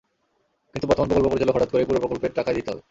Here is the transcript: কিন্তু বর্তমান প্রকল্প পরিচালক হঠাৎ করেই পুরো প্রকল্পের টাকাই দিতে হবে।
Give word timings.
কিন্তু 0.75 0.85
বর্তমান 0.87 1.07
প্রকল্প 1.09 1.27
পরিচালক 1.31 1.55
হঠাৎ 1.55 1.69
করেই 1.71 1.87
পুরো 1.87 1.99
প্রকল্পের 1.99 2.35
টাকাই 2.37 2.55
দিতে 2.57 2.69
হবে। 2.71 2.79